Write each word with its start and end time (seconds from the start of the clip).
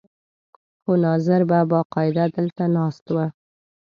خو 0.81 0.91
ناظر 1.05 1.41
به 1.49 1.59
باقاعده 1.71 2.25
دلته 2.35 2.63
ناست 2.75 3.05
و. 3.13 3.15